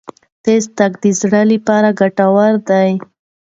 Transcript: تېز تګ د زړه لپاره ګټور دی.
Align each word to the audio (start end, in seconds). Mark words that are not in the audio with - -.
تېز 0.43 0.63
تګ 0.77 0.91
د 1.03 1.05
زړه 1.21 1.41
لپاره 1.51 1.89
ګټور 1.99 2.53
دی. 2.69 2.91